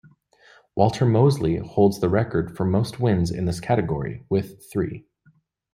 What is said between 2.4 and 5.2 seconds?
for most wins in this category, with three.